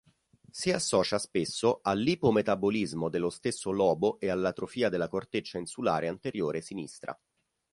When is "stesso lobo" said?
3.29-4.19